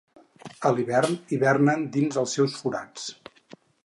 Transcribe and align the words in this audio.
A 0.69 0.69
l'hivern 0.77 1.13
hibernen 1.35 1.85
dins 1.97 2.17
els 2.21 2.33
seus 2.39 2.57
forats. 2.63 3.05